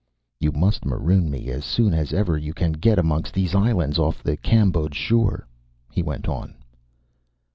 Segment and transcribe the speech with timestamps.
[0.39, 4.23] "You must maroon me as soon as ever you can get amongst these islands off
[4.23, 5.47] the Cambodge shore,"
[5.91, 6.55] he went on.